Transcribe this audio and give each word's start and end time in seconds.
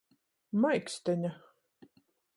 Maiksteņa. 0.63 1.33